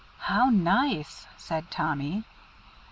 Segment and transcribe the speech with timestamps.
[0.21, 2.23] "How nice!" said Tommy.